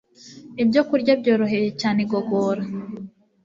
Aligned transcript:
ibyokurya 0.61 1.13
byoroheye 1.21 1.69
cyane 1.81 1.99
igogora 2.05 2.63